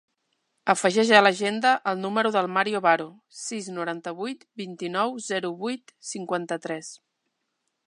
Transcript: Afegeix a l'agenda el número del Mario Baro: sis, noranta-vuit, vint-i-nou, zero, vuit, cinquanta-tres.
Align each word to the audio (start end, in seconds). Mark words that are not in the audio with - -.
Afegeix 0.73 1.09
a 1.17 1.19
l'agenda 1.25 1.73
el 1.91 1.99
número 2.05 2.31
del 2.37 2.49
Mario 2.55 2.81
Baro: 2.87 3.05
sis, 3.41 3.69
noranta-vuit, 3.77 4.43
vint-i-nou, 4.63 5.15
zero, 5.29 5.55
vuit, 5.63 5.97
cinquanta-tres. 6.15 6.93